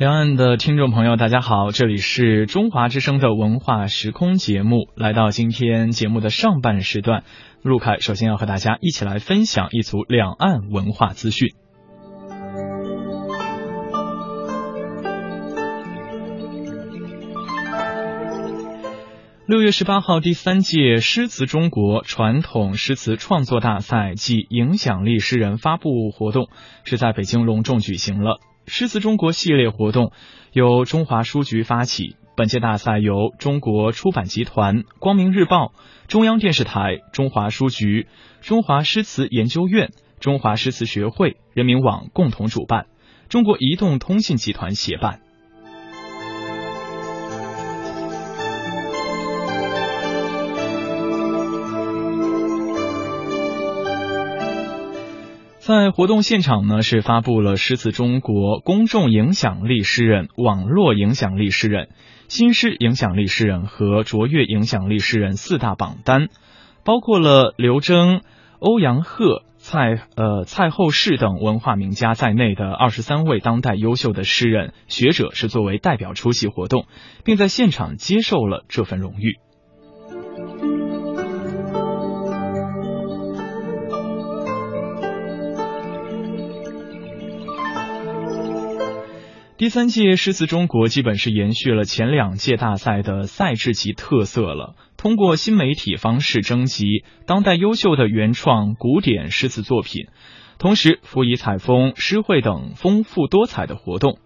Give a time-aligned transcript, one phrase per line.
[0.00, 4.88] 两岸的听众朋友，大家好，这里是中华之声的文化时空节目。
[4.96, 7.22] 来到今天节目的上半时段，
[7.62, 11.50] 陆凯首先要和大家一起来分享一组两岸文化资讯。
[19.50, 26.48] 六月十八号，第三届诗词中国传统诗词创作大赛暨影响力诗人发布活动
[26.84, 28.38] 是在北京隆重举行了。
[28.68, 30.12] 诗词中国系列活动
[30.52, 35.72] 由中华书局发起，本届大赛由中国出版集团、光明日报、
[36.06, 38.06] 中央电视台、中华书局、
[38.40, 42.86] 中华诗词研究院、中华诗词学会、人民网共同主办，
[43.28, 45.22] 中国移动通信集团协办。
[55.70, 61.90] 在活动现场呢，是发布了诗词中国公众影响力诗人、网络影响力诗人、
[62.26, 66.26] 新诗影响力诗人和卓越影响力诗人四大榜单，
[66.84, 68.22] 包括了刘征、
[68.58, 76.86] 欧阳鹤、蔡呃蔡后士等文化名家在内的二十三位当代优秀的诗人学者是作为代表出席活动，
[77.24, 79.38] 并在现场接受了这份荣誉。
[89.60, 100.06] 第三届诗词中国基本是延续了前两届大赛的赛制及特色了，通过新媒体方式征集当代优秀的原创古典诗词作品，
[100.58, 104.18] 同时辅以采风、诗会等丰富多彩的活动。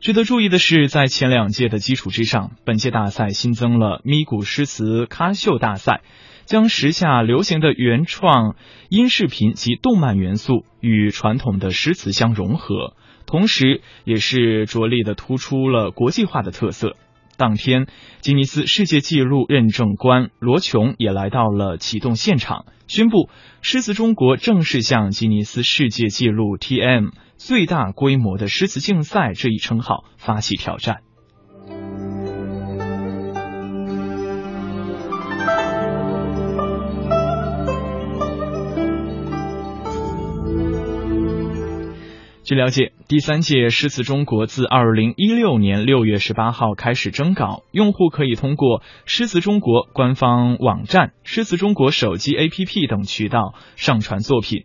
[0.00, 6.00] 值得注意的是，在前两届的基础之上，本届大赛新增了咪咕诗词咖秀大赛，
[6.46, 8.56] 将时下流行的原创
[8.88, 12.96] 音视频及动漫元素与传统的诗词相融合。
[13.30, 16.96] 同时，也是着力的突出了国际化的特色。
[17.36, 17.86] 当天，
[18.18, 23.30] 吉尼斯世界纪录认证官罗琼也来到了启动现场，宣布
[23.62, 30.98] 诗词中国正式向吉尼斯世界纪录 T.M 最大规模的诗词竞赛这一称号发起挑战。
[42.42, 54.64] 据了解，第三届诗词中国自二零一六年六月十八号开始征稿，用户可以通过诗词中国官方网站、诗词中国手机 APP 等渠道上传作品。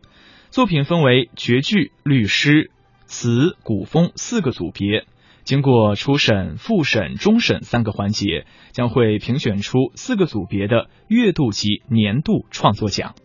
[0.52, 2.70] 作品分为绝句、律诗、
[3.06, 5.08] 词、古风四个组别，
[5.44, 13.16] 经过初审、复审、终审三个环节，将会评选出四个组别的月度及年度创作奖。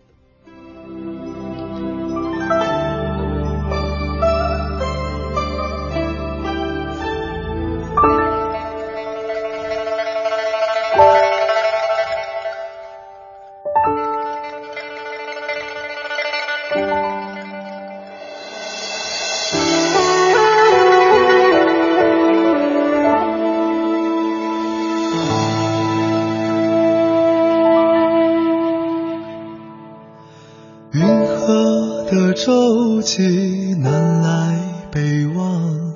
[32.11, 34.59] 的舟楫南来
[34.91, 35.95] 北往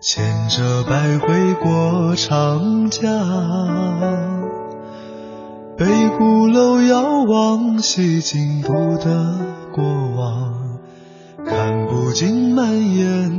[0.00, 3.00] 牵着百回过长江。
[5.78, 5.86] 北
[6.18, 9.36] 鼓楼遥望洗净不得
[9.72, 9.84] 过
[10.16, 10.80] 往
[11.46, 13.33] 看不尽满眼